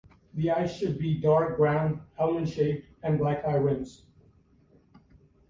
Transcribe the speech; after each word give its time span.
The 0.33 0.49
eyes 0.49 0.75
should 0.75 0.97
be 0.97 1.19
dark 1.21 1.57
brown, 1.57 2.01
almond-shaped 2.17 2.87
with 3.03 3.19
black 3.19 3.45
eye 3.45 3.53
rims. 3.57 4.03